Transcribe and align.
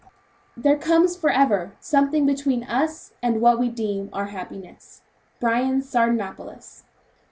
"There 0.57 0.79
comes 0.79 1.15
Forever 1.15 1.73
something 1.79 2.25
between 2.25 2.63
us 2.63 3.13
and 3.21 3.39
what 3.39 3.59
We 3.59 3.69
deem 3.69 4.09
our 4.13 4.25
happiness." 4.33 5.03
BYRON'S 5.39 5.87
SARDANAPALUS. 5.89 6.85